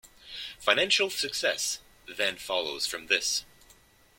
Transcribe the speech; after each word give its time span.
Financial 0.57 1.11
success 1.11 1.77
then 2.07 2.35
follows 2.37 2.87
from 2.87 3.05
this. 3.05 3.45